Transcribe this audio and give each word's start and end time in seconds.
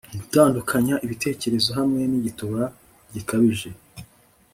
gutandukanya 0.19 0.95
ibitekerezo 1.05 1.69
hamwe 1.79 2.01
nigituba 2.11 2.61
gikabije 3.13 3.69